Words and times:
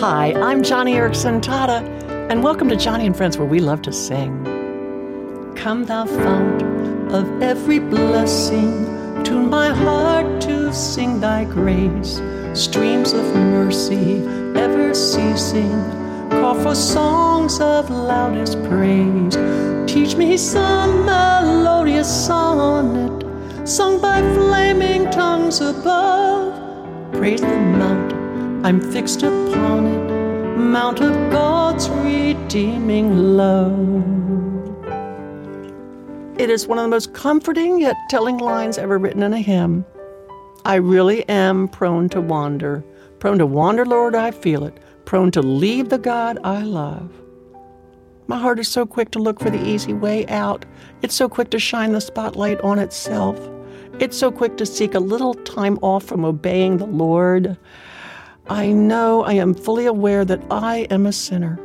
Hi, 0.00 0.32
I'm 0.32 0.62
Joni 0.62 0.94
Eareckson 0.94 1.42
Tada, 1.42 1.82
and 2.30 2.42
welcome 2.42 2.70
to 2.70 2.74
Joni 2.74 3.04
and 3.04 3.14
Friends, 3.14 3.36
where 3.36 3.46
we 3.46 3.60
love 3.60 3.82
to 3.82 3.92
sing. 3.92 4.32
Come, 5.54 5.84
thou 5.84 6.06
fount 6.06 6.62
of 7.12 7.42
every 7.42 7.80
blessing, 7.80 8.86
tune 9.24 9.50
my 9.50 9.68
heart 9.68 10.40
to 10.40 10.72
sing 10.72 11.20
thy 11.20 11.44
grace. 11.44 12.22
Streams 12.54 13.12
of 13.12 13.26
mercy 13.34 14.24
ever 14.56 14.94
ceasing, 14.94 15.78
call 16.30 16.54
for 16.54 16.74
songs 16.74 17.60
of 17.60 17.90
loudest 17.90 18.54
praise. 18.70 19.36
Teach 19.86 20.16
me 20.16 20.38
some 20.38 21.04
melodious 21.04 22.08
sonnet, 22.26 23.68
sung 23.68 24.00
by 24.00 24.22
flaming 24.32 25.10
tongues 25.10 25.60
above. 25.60 26.58
Praise 27.12 27.42
the 27.42 27.48
mount 27.48 28.09
I'm 28.62 28.78
fixed 28.92 29.22
upon 29.22 29.86
it, 29.86 30.56
Mount 30.58 31.00
of 31.00 31.32
God's 31.32 31.88
redeeming 31.88 33.34
love. 33.34 34.04
It 36.38 36.50
is 36.50 36.66
one 36.68 36.76
of 36.76 36.82
the 36.82 36.88
most 36.88 37.14
comforting 37.14 37.80
yet 37.80 37.96
telling 38.10 38.36
lines 38.36 38.76
ever 38.76 38.98
written 38.98 39.22
in 39.22 39.32
a 39.32 39.40
hymn. 39.40 39.86
I 40.66 40.74
really 40.74 41.26
am 41.26 41.68
prone 41.68 42.10
to 42.10 42.20
wander. 42.20 42.84
Prone 43.18 43.38
to 43.38 43.46
wander, 43.46 43.86
Lord, 43.86 44.14
I 44.14 44.30
feel 44.30 44.64
it. 44.66 44.78
Prone 45.06 45.30
to 45.30 45.40
leave 45.40 45.88
the 45.88 45.98
God 45.98 46.38
I 46.44 46.62
love. 46.62 47.10
My 48.26 48.38
heart 48.38 48.58
is 48.58 48.68
so 48.68 48.84
quick 48.84 49.10
to 49.12 49.18
look 49.18 49.40
for 49.40 49.48
the 49.48 49.66
easy 49.66 49.94
way 49.94 50.26
out. 50.26 50.66
It's 51.00 51.14
so 51.14 51.30
quick 51.30 51.48
to 51.50 51.58
shine 51.58 51.92
the 51.92 52.00
spotlight 52.02 52.60
on 52.60 52.78
itself. 52.78 53.40
It's 54.00 54.18
so 54.18 54.30
quick 54.30 54.58
to 54.58 54.66
seek 54.66 54.94
a 54.94 55.00
little 55.00 55.32
time 55.32 55.78
off 55.80 56.04
from 56.04 56.26
obeying 56.26 56.76
the 56.76 56.86
Lord. 56.86 57.56
I 58.50 58.72
know 58.72 59.22
I 59.22 59.34
am 59.34 59.54
fully 59.54 59.86
aware 59.86 60.24
that 60.24 60.42
I 60.50 60.78
am 60.90 61.06
a 61.06 61.12
sinner. 61.12 61.56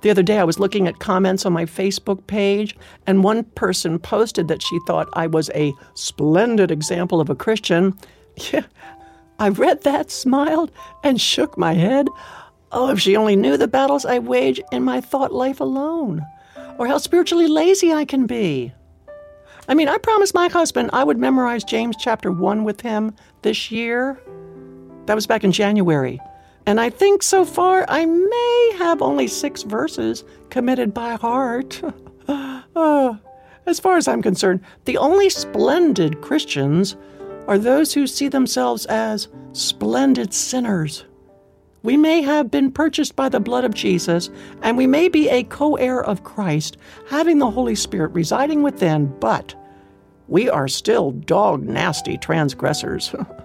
The 0.00 0.10
other 0.10 0.24
day, 0.24 0.38
I 0.38 0.44
was 0.44 0.58
looking 0.58 0.88
at 0.88 0.98
comments 0.98 1.46
on 1.46 1.52
my 1.52 1.66
Facebook 1.66 2.26
page, 2.26 2.76
and 3.06 3.22
one 3.22 3.44
person 3.44 4.00
posted 4.00 4.48
that 4.48 4.60
she 4.60 4.80
thought 4.88 5.08
I 5.12 5.28
was 5.28 5.50
a 5.54 5.72
splendid 5.94 6.72
example 6.72 7.20
of 7.20 7.30
a 7.30 7.36
Christian. 7.36 7.96
Yeah, 8.50 8.64
I 9.38 9.50
read 9.50 9.82
that, 9.82 10.10
smiled, 10.10 10.72
and 11.04 11.20
shook 11.20 11.58
my 11.58 11.74
head. 11.74 12.08
Oh, 12.72 12.90
if 12.90 12.98
she 12.98 13.14
only 13.14 13.36
knew 13.36 13.58
the 13.58 13.68
battles 13.68 14.06
I 14.06 14.20
wage 14.20 14.58
in 14.72 14.82
my 14.82 15.02
thought 15.02 15.34
life 15.34 15.60
alone, 15.60 16.26
or 16.78 16.86
how 16.86 16.96
spiritually 16.96 17.46
lazy 17.46 17.92
I 17.92 18.06
can 18.06 18.26
be. 18.26 18.72
I 19.68 19.74
mean, 19.74 19.88
I 19.88 19.98
promised 19.98 20.34
my 20.34 20.48
husband 20.48 20.90
I 20.94 21.04
would 21.04 21.18
memorize 21.18 21.62
James 21.62 21.94
chapter 21.98 22.32
1 22.32 22.64
with 22.64 22.80
him 22.80 23.14
this 23.42 23.70
year. 23.70 24.18
That 25.06 25.14
was 25.14 25.26
back 25.26 25.44
in 25.44 25.52
January. 25.52 26.20
And 26.66 26.80
I 26.80 26.90
think 26.90 27.22
so 27.22 27.44
far 27.44 27.84
I 27.88 28.06
may 28.06 28.72
have 28.78 29.02
only 29.02 29.26
six 29.26 29.62
verses 29.62 30.24
committed 30.50 30.94
by 30.94 31.14
heart. 31.14 31.82
uh, 32.28 33.14
as 33.66 33.80
far 33.80 33.96
as 33.96 34.06
I'm 34.06 34.22
concerned, 34.22 34.60
the 34.84 34.96
only 34.96 35.28
splendid 35.28 36.20
Christians 36.20 36.96
are 37.48 37.58
those 37.58 37.92
who 37.92 38.06
see 38.06 38.28
themselves 38.28 38.86
as 38.86 39.28
splendid 39.52 40.32
sinners. 40.32 41.04
We 41.82 41.96
may 41.96 42.22
have 42.22 42.48
been 42.48 42.70
purchased 42.70 43.16
by 43.16 43.28
the 43.28 43.40
blood 43.40 43.64
of 43.64 43.74
Jesus, 43.74 44.30
and 44.62 44.76
we 44.76 44.86
may 44.86 45.08
be 45.08 45.28
a 45.28 45.42
co 45.42 45.74
heir 45.74 46.02
of 46.02 46.22
Christ, 46.22 46.76
having 47.08 47.38
the 47.38 47.50
Holy 47.50 47.74
Spirit 47.74 48.12
residing 48.12 48.62
within, 48.62 49.06
but 49.18 49.56
we 50.28 50.48
are 50.48 50.68
still 50.68 51.10
dog 51.10 51.64
nasty 51.64 52.16
transgressors. 52.16 53.12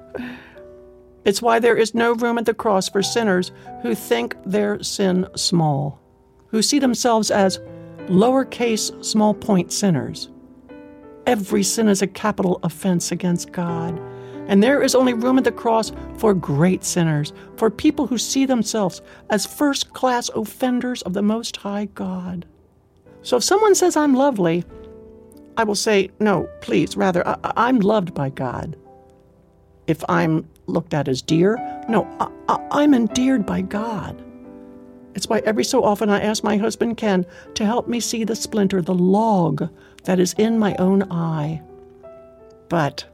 It's 1.27 1.41
why 1.41 1.59
there 1.59 1.75
is 1.75 1.93
no 1.93 2.13
room 2.13 2.37
at 2.37 2.45
the 2.45 2.53
cross 2.53 2.87
for 2.87 3.03
sinners 3.03 3.51
who 3.81 3.93
think 3.93 4.37
their 4.45 4.81
sin 4.81 5.27
small, 5.35 5.99
who 6.47 6.61
see 6.61 6.79
themselves 6.79 7.29
as 7.29 7.59
lowercase 8.07 9.03
small 9.03 9.33
point 9.33 9.73
sinners. 9.73 10.29
Every 11.25 11.63
sin 11.63 11.89
is 11.89 12.01
a 12.01 12.07
capital 12.07 12.61
offense 12.63 13.11
against 13.11 13.51
God. 13.51 13.99
And 14.47 14.63
there 14.63 14.81
is 14.81 14.95
only 14.95 15.13
room 15.13 15.37
at 15.37 15.43
the 15.43 15.51
cross 15.51 15.91
for 16.17 16.33
great 16.33 16.85
sinners, 16.85 17.33
for 17.57 17.69
people 17.69 18.07
who 18.07 18.17
see 18.17 18.45
themselves 18.45 19.01
as 19.29 19.45
first 19.45 19.91
class 19.91 20.29
offenders 20.29 21.01
of 21.01 21.11
the 21.11 21.21
Most 21.21 21.57
High 21.57 21.89
God. 21.93 22.45
So 23.21 23.35
if 23.35 23.43
someone 23.43 23.75
says 23.75 23.97
I'm 23.97 24.13
lovely, 24.13 24.63
I 25.57 25.65
will 25.65 25.75
say, 25.75 26.09
no, 26.21 26.47
please, 26.61 26.95
rather, 26.95 27.27
I- 27.27 27.67
am 27.67 27.79
loved 27.79 28.13
by 28.13 28.29
God. 28.29 28.77
If 29.87 30.03
I'm 30.09 30.47
looked 30.67 30.93
at 30.93 31.07
as 31.07 31.21
dear. 31.21 31.55
No, 31.89 32.07
I, 32.49 32.83
am 32.83 32.93
endeared 32.93 33.45
by 33.45 33.61
God. 33.61 34.23
It's 35.15 35.27
why 35.27 35.39
every 35.39 35.63
so 35.63 35.83
often 35.83 36.09
I 36.09 36.21
ask 36.21 36.43
my 36.43 36.57
husband 36.57 36.97
Ken 36.97 37.25
to 37.55 37.65
help 37.65 37.87
me 37.87 37.99
see 37.99 38.23
the 38.23 38.35
splinter, 38.35 38.81
the 38.81 38.93
log 38.93 39.67
that 40.03 40.19
is 40.19 40.33
in 40.33 40.59
my 40.59 40.75
own 40.75 41.11
eye. 41.11 41.61
But 42.69 43.05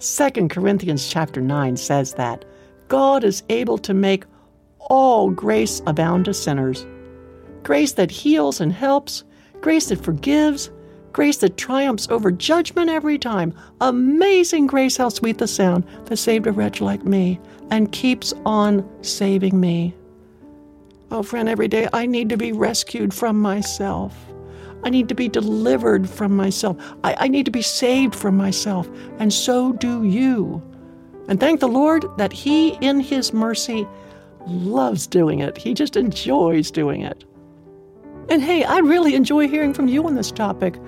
2 0.00 0.48
Corinthians 0.48 1.08
chapter 1.08 1.40
9 1.40 1.76
says 1.76 2.14
that 2.14 2.44
God 2.88 3.22
is 3.22 3.44
able 3.48 3.78
to 3.78 3.94
make 3.94 4.24
all 4.80 5.30
grace 5.30 5.80
abound 5.86 6.24
to 6.24 6.34
sinners. 6.34 6.84
Grace 7.62 7.92
that 7.92 8.10
heals 8.10 8.60
and 8.60 8.72
helps, 8.72 9.22
grace 9.60 9.86
that 9.86 10.02
forgives, 10.02 10.70
Grace 11.12 11.36
that 11.38 11.58
triumphs 11.58 12.08
over 12.08 12.30
judgment 12.30 12.90
every 12.90 13.18
time. 13.18 13.54
Amazing 13.80 14.66
grace, 14.66 14.96
how 14.96 15.10
sweet 15.10 15.38
the 15.38 15.46
sound 15.46 15.84
that 16.06 16.16
saved 16.16 16.46
a 16.46 16.52
wretch 16.52 16.80
like 16.80 17.04
me 17.04 17.38
and 17.70 17.92
keeps 17.92 18.32
on 18.46 18.88
saving 19.02 19.60
me. 19.60 19.94
Oh, 21.10 21.22
friend, 21.22 21.48
every 21.48 21.68
day 21.68 21.88
I 21.92 22.06
need 22.06 22.30
to 22.30 22.38
be 22.38 22.52
rescued 22.52 23.12
from 23.12 23.38
myself. 23.38 24.16
I 24.84 24.90
need 24.90 25.08
to 25.10 25.14
be 25.14 25.28
delivered 25.28 26.08
from 26.08 26.34
myself. 26.34 26.76
I, 27.04 27.14
I 27.20 27.28
need 27.28 27.44
to 27.44 27.52
be 27.52 27.62
saved 27.62 28.14
from 28.14 28.36
myself. 28.36 28.88
And 29.18 29.32
so 29.32 29.72
do 29.74 30.04
you. 30.04 30.62
And 31.28 31.38
thank 31.38 31.60
the 31.60 31.68
Lord 31.68 32.04
that 32.16 32.32
He, 32.32 32.70
in 32.80 32.98
His 33.00 33.32
mercy, 33.32 33.86
loves 34.46 35.06
doing 35.06 35.40
it. 35.40 35.56
He 35.56 35.74
just 35.74 35.96
enjoys 35.96 36.70
doing 36.70 37.02
it. 37.02 37.24
And 38.28 38.42
hey, 38.42 38.64
I 38.64 38.78
really 38.78 39.14
enjoy 39.14 39.48
hearing 39.48 39.74
from 39.74 39.88
you 39.88 40.06
on 40.06 40.14
this 40.14 40.30
topic. 40.30 40.78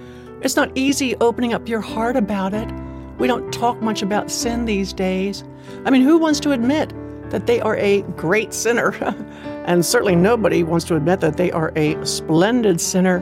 It's 0.40 0.56
not 0.56 0.70
easy 0.74 1.16
opening 1.16 1.54
up 1.54 1.68
your 1.68 1.80
heart 1.80 2.16
about 2.16 2.54
it. 2.54 2.70
We 3.18 3.26
don't 3.26 3.52
talk 3.52 3.80
much 3.80 4.02
about 4.02 4.30
sin 4.30 4.64
these 4.64 4.92
days. 4.92 5.44
I 5.84 5.90
mean, 5.90 6.02
who 6.02 6.18
wants 6.18 6.40
to 6.40 6.52
admit 6.52 6.92
that 7.30 7.46
they 7.46 7.60
are 7.60 7.76
a 7.76 8.02
great 8.16 8.52
sinner? 8.52 8.94
and 9.66 9.84
certainly 9.84 10.16
nobody 10.16 10.62
wants 10.62 10.84
to 10.86 10.96
admit 10.96 11.20
that 11.20 11.36
they 11.36 11.50
are 11.52 11.72
a 11.76 12.04
splendid 12.04 12.80
sinner. 12.80 13.20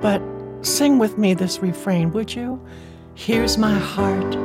But 0.00 0.22
sing 0.62 0.98
with 0.98 1.18
me 1.18 1.34
this 1.34 1.60
refrain, 1.60 2.12
would 2.12 2.34
you? 2.34 2.60
Here's 3.14 3.58
my 3.58 3.78
heart. 3.78 4.36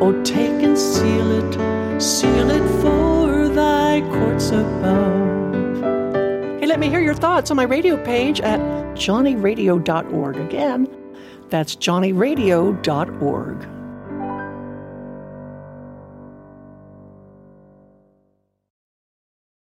Oh, 0.00 0.20
take 0.24 0.62
and 0.62 0.78
seal 0.78 1.30
it, 1.32 2.00
seal 2.00 2.50
it 2.50 2.80
for 2.80 3.48
thy 3.48 4.00
courts 4.00 4.50
above. 4.50 5.21
Let 6.72 6.80
me 6.80 6.88
hear 6.88 7.00
your 7.00 7.12
thoughts 7.12 7.50
on 7.50 7.58
my 7.58 7.64
radio 7.64 8.02
page 8.02 8.40
at 8.40 8.58
joniradio.org. 8.96 10.36
Again, 10.38 10.88
that's 11.50 11.76
joniradio.org. 11.76 13.71